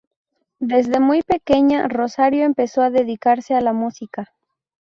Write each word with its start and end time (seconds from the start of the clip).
Desde 0.59 0.99
muy 0.99 1.21
pequeña, 1.21 1.87
Rosario 1.87 2.43
empezó 2.45 2.81
a 2.81 2.89
dedicarse 2.89 3.53
a 3.53 3.61
la 3.61 3.71
música. 3.71 4.33